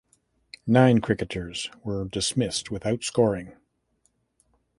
Nine 0.65 0.99
cricketers 0.99 1.69
were 1.83 2.05
dismissed 2.07 2.71
without 2.71 3.03
scoring. 3.03 3.55